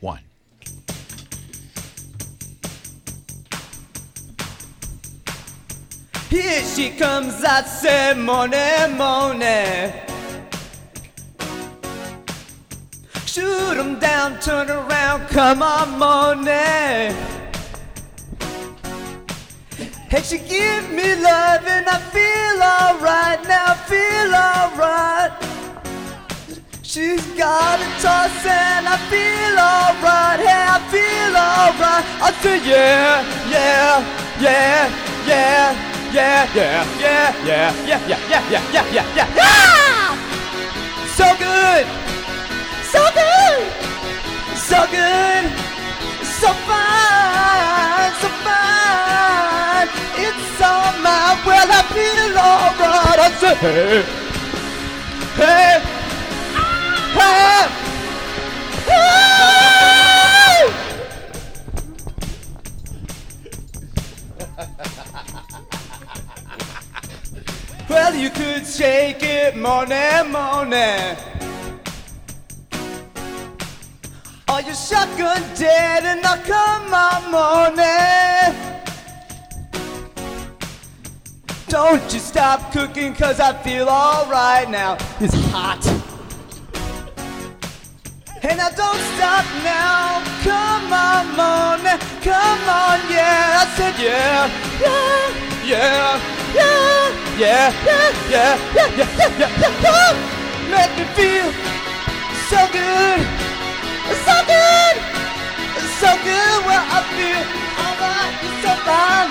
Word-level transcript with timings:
one. 0.00 0.20
Here 6.28 6.62
she 6.64 6.90
comes, 6.90 7.42
I 7.42 7.62
say, 7.62 8.12
morning, 8.14 8.98
morning. 8.98 9.92
Shoot 13.24 13.78
'em 13.78 13.98
down, 13.98 14.38
turn 14.40 14.70
around, 14.70 15.28
come 15.28 15.62
on, 15.62 15.98
morning. 15.98 17.16
Hey, 20.10 20.22
she 20.22 20.38
give 20.38 20.90
me 20.90 21.14
love 21.16 21.66
and 21.66 21.88
I 21.88 21.98
feel 22.12 22.62
alright, 22.62 23.42
now 23.48 23.72
I 23.72 23.76
feel 23.88 24.34
alright. 24.34 25.55
She's 26.88 27.26
got 27.34 27.80
a 27.80 27.88
toss 28.00 28.46
and 28.46 28.86
I 28.86 28.96
feel 29.10 29.58
alright, 29.58 30.38
hey, 30.38 30.54
I 30.70 30.78
feel 30.86 31.34
alright. 31.34 32.06
I 32.22 32.30
say, 32.40 32.62
yeah, 32.62 33.26
yeah, 33.50 34.06
yeah, 34.38 34.86
yeah, 35.26 35.74
yeah, 36.14 36.46
yeah, 36.54 36.86
yeah, 36.94 37.34
yeah, 37.42 37.44
yeah, 37.44 37.74
yeah, 37.86 38.06
yeah, 38.06 38.22
yeah, 38.30 38.62
yeah, 38.70 38.86
yeah, 38.94 39.06
yeah, 39.16 39.28
yeah. 39.34 40.14
So 41.18 41.26
good, 41.42 41.86
so 42.94 43.02
good, 43.18 43.66
so 44.54 44.78
good, 44.86 45.44
so 46.38 46.54
fine, 46.70 48.14
so 48.22 48.30
fine. 48.46 49.90
It's 50.22 50.62
all 50.62 50.94
mine. 51.02 51.34
Well, 51.42 51.66
I 51.66 51.82
feel 51.90 52.38
alright. 52.38 53.18
I 53.18 53.28
say, 53.42 53.54
hey, 53.58 54.06
hey, 55.34 55.95
Well, 67.88 68.14
you 68.14 68.30
could 68.30 68.66
shake 68.66 69.22
it 69.22 69.56
morning, 69.56 70.30
morning. 70.30 71.16
Are 74.48 74.62
you 74.62 74.74
shotgun 74.74 75.42
dead 75.54 76.04
and 76.04 76.24
I 76.24 76.38
come 76.42 76.94
on 76.94 77.30
morning? 77.30 78.76
Don't 81.68 82.12
you 82.12 82.20
stop 82.20 82.72
cooking 82.72 83.14
cause 83.14 83.40
I 83.40 83.54
feel 83.62 83.88
alright 83.88 84.70
now. 84.70 84.98
It's 85.20 85.34
hot. 85.50 85.95
And 88.48 88.60
I 88.60 88.70
don't 88.78 89.02
stop 89.18 89.42
now. 89.66 90.22
Come 90.46 90.86
on, 90.94 91.26
morning. 91.34 91.98
Come 92.22 92.62
on, 92.70 93.02
yeah. 93.10 93.58
I 93.58 93.64
said 93.74 93.98
yeah. 93.98 94.46
Yeah. 94.78 95.66
Yeah. 95.66 96.14
Yeah. 96.54 97.10
Yeah. 97.42 97.66
Yeah. 97.82 98.14
Yeah. 98.30 98.54
Yeah. 98.70 98.94
Yeah. 98.94 99.02
Yeah. 99.02 99.26
Yeah. 99.34 99.50
yeah, 99.58 99.82
yeah. 99.82 100.70
Make 100.70 100.94
me 100.94 101.04
feel 101.18 101.50
so 102.46 102.60
good. 102.70 103.26
So 104.22 104.34
good. 104.46 104.94
So 105.98 106.10
good. 106.22 106.58
Well, 106.70 106.84
I 106.86 107.02
feel 107.18 107.42
alright. 107.82 108.30
You're 108.46 108.58
so 108.62 108.72
fine. 108.86 109.30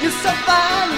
You're 0.00 0.18
so 0.24 0.32
fine. 0.48 0.92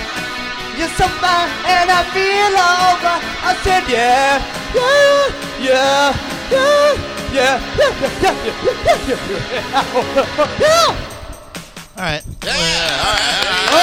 You're 0.78 0.94
so 0.94 1.06
fine. 1.18 1.50
And 1.66 1.90
I 1.90 2.00
feel 2.14 2.54
alright. 2.62 3.22
I 3.42 3.58
said 3.66 3.82
yeah. 3.90 4.38
Yeah. 4.70 5.34
Yeah. 5.58 6.14
Yeah 6.54 7.13
yeah, 7.34 7.60
yeah, 7.78 8.00
yeah, 8.00 8.22
yeah, 8.22 8.34
yeah, 9.06 9.06
yeah, 9.06 9.88
yeah, 9.88 10.60
yeah. 10.60 11.10
All 11.96 12.02
right. 12.02 12.22
Yeah. 12.42 13.04
All 13.04 13.14
right. 13.14 13.70
All 13.70 13.78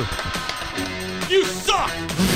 right. 0.00 1.30
You 1.30 1.44
suck. 1.44 1.90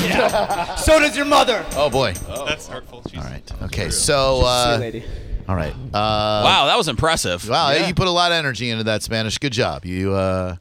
Yeah. 0.04 0.74
so 0.76 1.00
does 1.00 1.16
your 1.16 1.26
mother. 1.26 1.66
Oh 1.72 1.90
boy. 1.90 2.14
Oh. 2.28 2.46
That's 2.46 2.68
hurtful. 2.68 3.02
She's 3.10 3.18
all 3.18 3.24
right. 3.24 3.62
Okay. 3.62 3.90
So. 3.90 4.42
Uh, 4.44 4.76
lady. 4.80 5.02
All 5.48 5.56
right. 5.56 5.72
Uh, 5.72 5.76
wow, 5.92 6.66
that 6.66 6.78
was 6.78 6.88
impressive. 6.88 7.48
Wow, 7.48 7.70
yeah. 7.70 7.86
you 7.86 7.94
put 7.94 8.06
a 8.06 8.10
lot 8.10 8.32
of 8.32 8.36
energy 8.36 8.70
into 8.70 8.84
that 8.84 9.02
Spanish. 9.02 9.38
Good 9.38 9.52
job. 9.52 9.84
You. 9.84 10.14
Uh, 10.14 10.56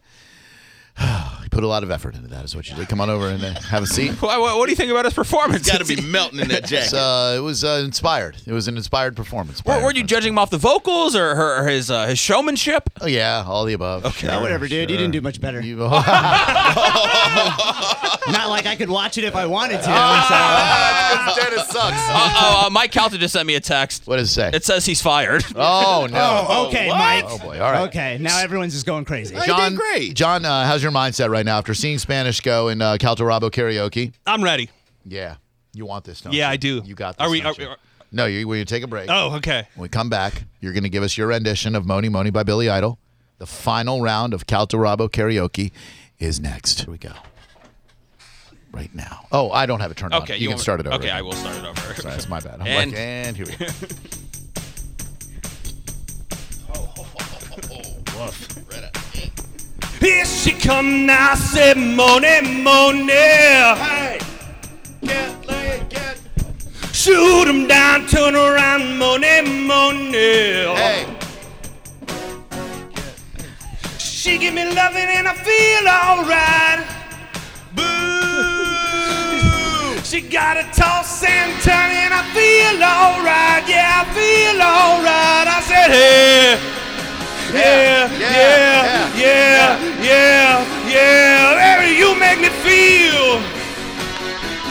you 0.99 1.49
put 1.51 1.63
a 1.63 1.67
lot 1.67 1.83
of 1.83 1.91
effort 1.91 2.15
into 2.15 2.27
that. 2.29 2.43
Is 2.45 2.55
what 2.55 2.69
you 2.69 2.75
did. 2.75 2.87
Come 2.89 3.01
on 3.01 3.09
over 3.09 3.27
and 3.29 3.43
uh, 3.43 3.59
have 3.61 3.83
a 3.83 3.87
seat. 3.87 4.11
What, 4.23 4.39
what, 4.39 4.57
what 4.57 4.65
do 4.65 4.71
you 4.71 4.75
think 4.77 4.89
about 4.91 5.05
his 5.05 5.13
performance? 5.13 5.69
Got 5.69 5.85
to 5.85 5.95
be 5.95 6.01
melting 6.01 6.39
in 6.39 6.47
that 6.49 6.65
jacket. 6.67 6.93
uh, 6.93 7.33
it 7.35 7.39
was 7.41 7.63
uh, 7.63 7.81
inspired. 7.83 8.37
It 8.45 8.53
was 8.53 8.67
an 8.67 8.77
inspired 8.77 9.15
performance. 9.17 9.61
by 9.61 9.73
Were, 9.73 9.79
our 9.79 9.85
were 9.87 9.93
you 9.93 10.03
judging 10.03 10.33
him 10.33 10.39
off 10.39 10.49
the 10.49 10.57
vocals 10.57 11.15
or, 11.15 11.35
her, 11.35 11.61
or 11.63 11.67
his 11.67 11.91
uh, 11.91 12.07
his 12.07 12.19
showmanship? 12.19 12.89
Oh 13.01 13.05
yeah, 13.07 13.43
all 13.45 13.65
the 13.65 13.73
above. 13.73 14.05
Okay, 14.05 14.27
Yeah, 14.27 14.41
whatever, 14.41 14.67
dude. 14.67 14.89
You 14.89 14.97
didn't 14.97 15.11
do 15.11 15.21
much 15.21 15.41
better. 15.41 15.59
You, 15.61 15.75
Not 15.77 15.91
like 16.07 17.12
I 18.73 18.75
could 18.75 18.89
watch 18.89 19.19
it 19.19 19.23
if 19.23 19.35
I 19.35 19.45
wanted 19.45 19.83
to. 19.83 19.87
Ah, 19.87 21.33
Dennis 21.39 21.67
sucks. 21.67 21.95
Uh, 22.09 22.65
uh, 22.65 22.69
Mike 22.71 22.91
Calta 22.91 23.19
just 23.19 23.33
sent 23.33 23.45
me 23.45 23.53
a 23.53 23.59
text. 23.59 24.07
What 24.07 24.17
does 24.17 24.31
it 24.31 24.33
say? 24.33 24.49
It 24.51 24.65
says 24.65 24.83
he's 24.83 24.99
fired. 24.99 25.45
oh 25.55 26.07
no. 26.11 26.45
so. 26.47 26.67
okay, 26.69 26.89
Mike. 26.89 27.25
Oh 27.27 27.37
boy. 27.37 27.59
All 27.59 27.71
right. 27.71 27.87
Okay, 27.87 28.17
now 28.19 28.39
everyone's 28.39 28.73
just 28.73 28.87
going 28.87 29.05
crazy. 29.05 29.35
John, 29.45 29.75
great. 29.75 30.15
John, 30.15 30.43
uh, 30.43 30.65
how's 30.65 30.81
your 30.81 30.91
mindset 30.91 31.29
right 31.29 31.45
now 31.45 31.59
after 31.59 31.75
seeing 31.75 31.99
Spanish 31.99 32.41
go 32.41 32.69
in 32.69 32.81
uh, 32.81 32.97
Caltorabo 32.99 33.51
karaoke? 33.51 34.11
I'm 34.25 34.43
ready. 34.43 34.71
Yeah, 35.05 35.35
you 35.71 35.85
want 35.85 36.03
this, 36.05 36.21
don't 36.21 36.33
Yeah, 36.33 36.47
you? 36.47 36.53
I 36.53 36.57
do. 36.57 36.81
You 36.83 36.95
got 36.95 37.19
this. 37.19 37.27
Are 37.27 37.29
we- 37.29 37.41
don't 37.41 37.59
are- 37.59 37.61
you? 37.61 37.67
are- 37.69 37.77
no, 38.11 38.25
you, 38.25 38.47
we're 38.47 38.55
gonna 38.55 38.65
take 38.65 38.83
a 38.83 38.87
break. 38.87 39.07
Oh, 39.07 39.35
okay. 39.35 39.67
When 39.75 39.83
we 39.83 39.89
come 39.89 40.09
back, 40.09 40.45
you're 40.61 40.73
going 40.73 40.83
to 40.83 40.89
give 40.89 41.01
us 41.03 41.15
your 41.17 41.27
rendition 41.27 41.75
of 41.75 41.85
Mony 41.85 42.09
Mony 42.09 42.29
by 42.31 42.41
Billy 42.43 42.69
Idol. 42.69 42.97
The 43.37 43.47
final 43.47 44.01
round 44.01 44.33
of 44.33 44.45
Caltorabo 44.47 45.09
karaoke 45.09 45.71
is 46.19 46.39
next. 46.39 46.81
Here 46.81 46.91
we 46.91 46.97
go. 46.99 47.11
Right 48.73 48.93
now. 48.95 49.25
Oh, 49.31 49.51
I 49.51 49.65
don't 49.67 49.79
have 49.81 49.91
it 49.91 49.97
turned 49.97 50.13
Okay, 50.15 50.33
on. 50.33 50.39
You, 50.39 50.47
can 50.47 50.53
want- 50.55 50.61
start 50.61 50.79
it 50.79 50.87
over. 50.87 50.95
Okay, 50.95 51.11
I 51.11 51.21
will 51.21 51.33
start 51.33 51.55
it 51.57 51.63
over. 51.63 51.79
Sorry, 51.93 52.13
that's 52.15 52.27
my 52.27 52.39
bad. 52.39 52.59
I'm 52.59 52.67
And- 52.67 52.91
like, 52.91 52.99
and 52.99 53.37
here 53.37 53.45
we 53.45 53.55
go. 53.55 53.67
Here 59.99 60.25
she 60.25 60.51
come 60.51 61.05
now, 61.05 61.35
say 61.35 61.73
money, 61.73 62.41
money. 62.61 63.11
Hey, 63.13 64.19
get 65.01 65.47
laid, 65.47 65.89
get. 65.89 66.19
Shoot 66.91 67.47
'em 67.47 67.67
down, 67.67 68.07
turn 68.07 68.35
around, 68.35 68.97
money, 68.97 69.41
money. 69.41 70.75
Hey, 70.75 71.05
She 73.97 74.37
give 74.37 74.53
me 74.53 74.63
loving 74.73 75.09
and 75.17 75.27
I 75.27 75.33
feel 75.35 75.87
alright. 75.87 76.92
She 80.13 80.21
got 80.21 80.57
a 80.57 80.63
toss 80.77 81.23
and 81.23 81.59
turn 81.63 81.89
and 81.89 82.13
I 82.13 82.21
feel 82.37 82.77
alright. 82.77 83.65
Yeah, 83.65 83.97
I 83.97 84.05
feel 84.13 84.61
alright. 84.61 85.49
I 85.49 85.57
said, 85.65 85.89
hey. 85.89 86.53
Yeah, 87.49 88.13
yeah, 88.21 89.09
yeah, 89.17 89.73
yeah, 90.05 90.61
yeah, 90.85 91.81
Baby, 91.81 91.97
you 91.97 92.13
make 92.13 92.37
me 92.45 92.53
feel 92.61 93.41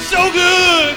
so 0.06 0.30
good, 0.30 0.94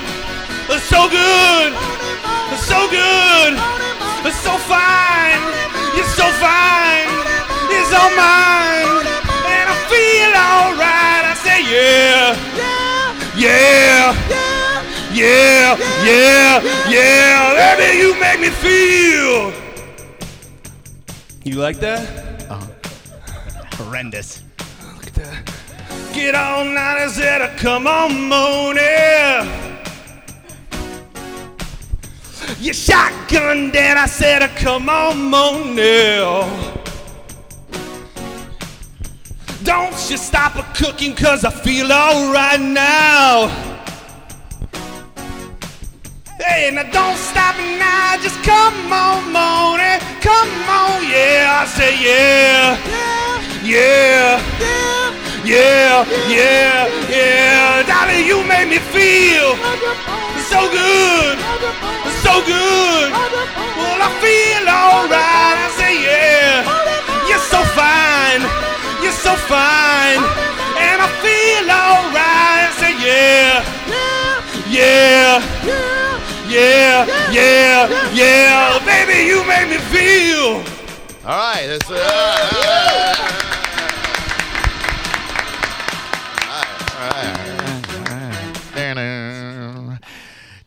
yeah, 15.15 15.77
yeah, 16.03 16.61
yeah. 16.89 17.75
Baby, 17.77 17.99
you 17.99 18.19
make 18.19 18.39
me 18.39 18.49
feel. 18.49 19.53
You 21.43 21.55
like 21.55 21.77
that? 21.77 22.01
Uh-huh. 22.49 22.67
horrendous. 23.75 24.43
Look 24.95 25.07
at 25.07 25.13
that. 25.13 25.55
Get 26.13 26.35
on 26.35 26.73
now, 26.73 26.97
I 26.97 27.07
said, 27.07 27.57
come 27.57 27.87
on, 27.87 28.29
Mony. 28.29 28.81
You 32.59 32.73
shotgun 32.73 33.71
dad, 33.71 33.97
I 33.97 34.07
said, 34.07 34.49
come 34.57 34.89
on, 34.89 35.29
Mony. 35.29 36.21
Don't 39.63 40.09
you 40.09 40.17
stop 40.17 40.55
a 40.55 40.63
cooking, 40.75 41.15
cause 41.15 41.43
I 41.43 41.51
feel 41.51 41.91
alright 41.91 42.59
now. 42.59 43.74
Hey, 46.47 46.69
now 46.71 46.83
don't 46.83 47.17
stop 47.17 47.55
now, 47.57 48.17
just 48.21 48.41
come 48.43 48.93
on, 48.93 49.31
Mony. 49.33 49.97
Come 50.21 50.53
on, 50.69 51.01
yeah, 51.03 51.61
I 51.61 51.65
say 51.65 51.93
yeah. 51.97 52.77
Yeah. 53.63 54.41
Yeah, 55.45 56.05
yeah, 56.27 56.89
yeah. 57.07 57.83
Darling, 57.85 58.15
baby, 58.15 58.27
you 58.27 58.41
make 58.49 58.67
me 58.67 58.79
feel 58.79 59.53
so 60.49 60.65
good, 60.73 61.37
so 62.25 62.41
good. 62.41 63.09
Well, 63.77 64.01
I 64.01 64.09
feel 64.21 64.65
alright. 64.65 65.57
I 65.61 65.69
say, 65.77 65.93
yeah, 66.01 66.74
yeah, 76.95 77.31
yeah, 77.31 78.13
yeah, 78.13 78.79
baby, 78.85 79.27
you 79.27 79.43
make 79.47 79.67
me 79.69 79.77
feel. 79.91 80.63
All 81.27 81.37
right. 81.37 81.65
That's, 81.67 81.89
uh, 81.91 83.31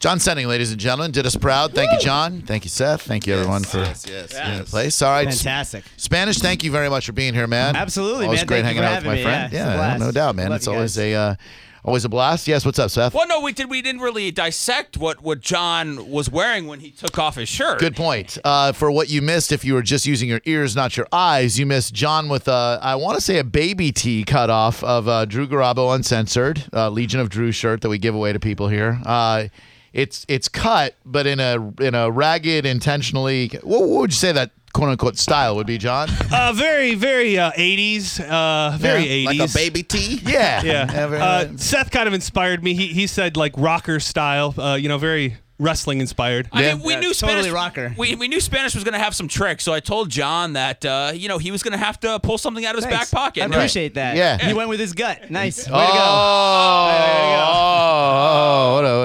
John 0.01 0.21
Sending, 0.21 0.47
ladies 0.47 0.71
and 0.71 0.79
gentlemen, 0.79 1.11
did 1.11 1.27
us 1.27 1.35
proud. 1.35 1.75
Thank 1.75 1.91
you, 1.91 1.99
John. 1.99 2.43
Thank 2.43 2.63
you, 2.65 2.71
Seth. 2.71 3.03
Thank 3.03 3.27
you, 3.27 3.35
everyone, 3.35 3.65
for 3.65 3.79
yes, 3.79 4.07
yes, 4.09 4.33
being 4.33 4.45
in 4.53 4.59
yes. 4.59 4.71
place. 4.71 5.03
All 5.03 5.11
right. 5.11 5.27
Fantastic. 5.27 5.85
Spanish, 5.97 6.39
thank 6.39 6.63
you 6.63 6.71
very 6.71 6.89
much 6.89 7.07
for 7.07 7.13
being 7.13 7.35
here, 7.35 7.49
man. 7.49 7.75
Absolutely, 7.75 8.27
always 8.27 8.41
man. 8.41 8.47
great 8.47 8.63
Thank 8.63 8.77
you 8.77 8.83
hanging 8.83 9.01
for 9.03 9.09
out 9.09 9.11
with 9.11 9.11
my 9.11 9.15
me. 9.17 9.23
friend. 9.25 9.53
Yeah, 9.53 9.59
it's 9.59 9.67
a 9.67 9.71
Yeah, 9.71 9.77
blast. 9.77 10.01
no 10.01 10.13
doubt, 10.13 10.37
man. 10.37 10.51
Love 10.51 10.57
it's 10.59 10.67
you 10.67 10.73
always 10.73 10.99
a 10.99 11.15
uh, 11.15 11.35
always 11.85 12.05
a 12.05 12.09
blast. 12.09 12.49
Yes, 12.49 12.65
what's 12.65 12.79
up, 12.79 12.91
Seth? 12.91 13.15
Well, 13.15 13.27
no, 13.29 13.41
we 13.41 13.53
did. 13.53 13.71
We 13.71 13.83
didn't 13.83 14.01
really 14.01 14.31
dissect 14.31 14.97
what 14.97 15.23
what 15.23 15.41
John 15.41 16.11
was 16.11 16.31
wearing 16.31 16.67
when 16.67 16.81
he 16.81 16.91
took 16.91 17.19
off 17.19 17.37
his 17.37 17.49
shirt. 17.49 17.79
Good 17.81 17.97
point. 17.97 18.39
Uh, 18.45 18.73
for 18.73 18.91
what 18.91 19.09
you 19.09 19.23
missed, 19.23 19.53
if 19.53 19.65
you 19.65 19.75
were 19.75 19.83
just 19.83 20.07
using 20.07 20.29
your 20.29 20.41
ears, 20.45 20.75
not 20.75 20.97
your 20.97 21.07
eyes, 21.13 21.59
you 21.59 21.67
missed 21.67 21.95
John 21.95 22.29
with 22.29 22.49
a, 22.49 22.79
I 22.83 22.95
want 22.97 23.17
to 23.17 23.21
say 23.21 23.39
a 23.39 23.45
baby 23.45 23.93
tee 23.93 24.25
cut 24.25 24.51
off 24.51 24.83
of 24.85 25.09
uh, 25.09 25.25
Drew 25.25 25.47
Garabo 25.47 25.95
Uncensored, 25.95 26.65
uh, 26.73 26.91
Legion 26.91 27.21
of 27.21 27.29
Drew 27.29 27.53
shirt 27.53 27.81
that 27.83 27.89
we 27.89 27.99
give 27.99 28.15
away 28.15 28.33
to 28.33 28.41
people 28.41 28.69
here. 28.69 29.01
Uh, 29.95 30.01
it's 30.01 30.25
it's 30.29 30.49
cut, 30.49 30.95
but 31.05 31.27
in 31.27 31.41
a 31.41 31.73
in 31.83 31.95
a 31.95 32.11
ragged, 32.11 32.67
intentionally. 32.67 33.49
What, 33.63 33.81
what 33.89 34.01
would 34.01 34.11
you 34.11 34.17
say 34.17 34.33
that 34.33 34.51
quote 34.73 34.91
unquote 34.91 35.17
style 35.19 35.57
would 35.57 35.67
be, 35.67 35.79
John? 35.79 36.09
Uh, 36.33 36.53
very, 36.53 36.95
very 36.95 37.39
uh, 37.39 37.51
80s. 37.53 38.21
Uh, 38.21 38.77
very 38.79 39.05
Yeah, 39.05 39.31
80s. 39.33 39.39
Like 39.39 39.51
a 39.51 39.55
baby 39.55 39.83
T. 39.83 40.21
Yeah, 40.27 40.63
Yeah. 40.63 40.85
very- 41.07 41.21
Uh, 41.21 41.57
Seth 41.57 41.91
kind 41.91 42.07
of 42.07 42.15
inspired 42.15 42.63
me. 42.63 42.75
He, 42.75 42.89
he 42.89 43.07
said 43.07 43.37
like 43.37 43.53
rocker 43.57 43.99
style. 43.99 44.55
Uh, 44.57 44.75
you 44.81 44.89
know, 44.89 44.99
very 44.99 45.37
wrestling 45.59 46.01
inspired. 46.01 46.49
I 46.53 46.63
Yeah. 46.63 46.75
mean, 46.75 46.85
we 46.85 46.93
Yeah, 46.93 47.01
knew 47.01 47.13
totally 47.15 47.41
Spanish. 47.49 47.53
rocker. 47.53 47.95
We, 47.99 48.15
we 48.15 48.29
knew 48.29 48.41
Spanish 48.41 48.75
was 48.77 48.85
going 48.85 48.93
to 48.93 49.01
have 49.01 49.15
some 49.17 49.27
tricks, 49.27 49.65
so 49.65 49.73
I 49.73 49.81
told 49.81 50.09
John 50.11 50.53
that 50.53 50.85
uh, 50.85 51.11
you 51.15 51.29
know 51.29 51.39
he 51.39 51.51
was 51.51 51.63
going 51.65 51.73
to 51.73 51.85
have 51.85 51.99
to 52.01 52.21
pull 52.21 52.39
something 52.39 52.65
out 52.65 52.75
of 52.77 52.77
his 52.77 52.85
Thanks. 52.85 53.11
back 53.11 53.19
pocket. 53.21 53.43
I 53.43 53.47
appreciate 53.47 53.95
that. 53.95 54.17
Yeah. 54.17 54.39
He 54.39 54.53
went 54.55 54.69
with 54.69 54.79
his 54.79 54.93
gut. 54.93 55.31
Nice. 55.31 55.67
Way 55.67 55.73
Oh, 55.75 55.87
to 55.87 55.93
go. 55.93 55.99
oh, 55.99 57.68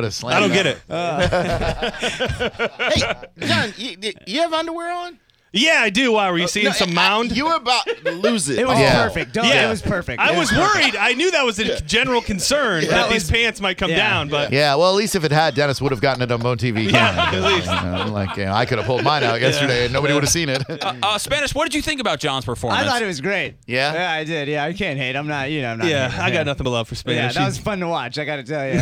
what 0.04 0.10
a 0.10 0.12
slam! 0.12 0.36
I 0.36 0.40
don't 0.40 0.52
get 0.52 0.68
it. 0.68 0.82
Uh. 0.90 1.92
Hey, 2.94 3.48
John, 3.48 3.74
you, 3.78 4.14
you 4.28 4.42
have 4.42 4.54
underwear 4.54 4.92
on? 4.94 5.20
Yeah, 5.54 5.82
I 5.84 5.90
do. 5.92 6.12
Why 6.14 6.32
were 6.32 6.38
you 6.40 6.48
seeing 6.48 6.66
No, 6.66 6.72
some 6.72 6.90
I- 6.92 6.94
mound? 6.94 7.38
You 7.38 7.46
were 7.46 7.56
about 7.56 7.86
to 7.86 8.12
lose 8.12 8.50
it. 8.50 8.58
It 8.64 8.68
was 8.68 8.80
Yeah. 8.80 9.04
perfect. 9.04 9.34
Don't, 9.34 9.46
yeah, 9.46 9.68
It 9.68 9.70
was 9.70 9.82
perfect. 9.82 10.20
I 10.22 10.34
It 10.34 10.38
was 10.38 10.52
worried. 10.52 10.96
I 10.96 11.14
knew 11.14 11.30
that 11.32 11.46
was 11.46 11.60
a 11.60 11.80
general 11.82 12.22
concern 12.22 12.82
that, 12.82 12.90
That 12.90 13.10
these 13.12 13.30
pants 13.30 13.62
might 13.62 13.78
come 13.78 13.92
yeah. 13.92 13.98
down, 13.98 14.30
but 14.30 14.52
Yeah, 14.52 14.76
well, 14.76 14.90
at 14.90 14.96
least 14.96 15.16
if 15.16 15.24
it 15.24 15.32
had, 15.32 15.54
Dennis 15.54 15.80
would 15.82 15.92
have 15.92 16.02
gotten 16.02 16.22
it 16.24 16.32
on 16.32 16.42
Bone 16.42 16.58
TV. 16.58 16.86
Yeah, 16.92 17.14
camera. 17.32 17.40
at 17.40 17.54
least. 17.54 17.68
You 17.68 17.90
know, 18.08 18.12
like 18.14 18.36
you 18.38 18.46
know, 18.46 18.54
I 18.54 18.66
could 18.66 18.78
have 18.80 18.88
pulled 18.88 19.04
mine 19.04 19.24
out 19.24 19.40
yesterday 19.48 19.84
and 19.86 19.94
nobody 19.94 20.14
would 20.14 20.24
have 20.24 20.32
seen 20.32 20.50
it. 20.50 20.64
Uh, 20.70 20.96
uh, 21.04 21.18
Spanish, 21.20 21.54
what 21.54 21.66
did 21.66 21.76
you 21.76 21.82
think 21.82 22.02
about 22.02 22.20
John's 22.20 22.46
performance? 22.46 22.82
I 22.82 22.90
thought 22.90 23.02
it 23.04 23.06
was 23.08 23.22
great. 23.22 23.56
Yeah? 23.68 23.94
Yeah, 23.94 24.12
I 24.12 24.24
did. 24.24 24.48
Yeah, 24.48 24.64
I 24.66 24.74
can't 24.74 24.98
hate. 24.98 25.16
I'm 25.16 25.28
not. 25.28 25.52
You 25.52 25.62
know, 25.62 25.72
I'm 25.74 25.78
not. 25.78 25.88
yeah, 25.88 26.10
hating. 26.10 26.26
I 26.26 26.32
got 26.32 26.46
nothing 26.48 26.64
but 26.64 26.72
love 26.72 26.88
for 26.88 26.96
Spanish. 26.96 27.18
Yeah, 27.18 27.30
Spanish. 27.30 27.36
that 27.36 27.46
was 27.46 27.58
fun 27.64 27.80
to 27.82 27.88
watch. 27.88 28.18
I 28.18 28.26
got 28.26 28.38
to 28.38 28.44
tell 28.44 28.66
you. 28.68 28.82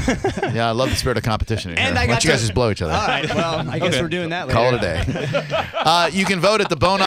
yeah, 0.55 0.69
I 0.69 0.71
love 0.71 0.89
the 0.89 0.95
spirit 0.95 1.17
of 1.17 1.23
competition 1.23 1.71
in 1.71 1.77
here. 1.77 1.85
And 1.87 1.97
I 1.97 2.03
Why 2.03 2.07
got 2.07 2.13
don't 2.13 2.23
you 2.23 2.29
guys 2.29 2.39
to- 2.39 2.45
just 2.47 2.53
blow 2.55 2.71
each 2.71 2.81
other? 2.81 2.93
All 2.93 3.07
right. 3.07 3.27
Well, 3.35 3.69
I 3.69 3.79
guess 3.79 3.99
we're 4.01 4.07
doing 4.07 4.29
that 4.29 4.47
later. 4.47 4.57
Call 4.57 4.73
it 4.73 4.75
a 4.75 4.79
day. 4.79 5.65
Uh, 5.73 6.09
you 6.13 6.25
can 6.25 6.39
vote 6.39 6.60
at 6.61 6.69
the 6.69 6.75
Bone 6.75 6.99